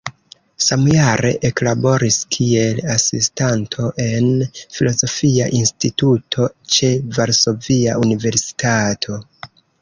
Samjare 0.67 1.33
eklaboris 1.49 2.15
kiel 2.35 2.79
asistanto 2.93 3.85
en 4.05 4.31
Filozofia 4.77 5.51
Instituto 5.59 6.49
ĉe 6.79 6.91
Varsovia 7.19 8.01
Universitato. 8.07 9.21